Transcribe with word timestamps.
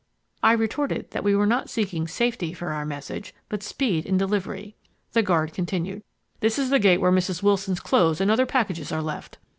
I 0.41 0.53
retorted 0.53 1.11
that 1.11 1.23
we 1.23 1.35
were 1.35 1.45
not 1.45 1.69
seeking 1.69 2.07
safety 2.07 2.55
for 2.55 2.69
our 2.69 2.87
message, 2.87 3.35
but 3.49 3.61
speed 3.61 4.03
in 4.07 4.17
delivery. 4.17 4.75
The 5.13 5.21
guard 5.21 5.53
continued: 5.53 6.01
"This 6.39 6.57
is 6.57 6.71
the 6.71 6.79
gate 6.79 6.99
where 7.01 7.11
Mrs. 7.11 7.43
Wilson's 7.43 7.79
clothes 7.79 8.19
and 8.19 8.31
other 8.31 8.47
packages 8.47 8.91
are 8.91 9.03
left." 9.03 9.37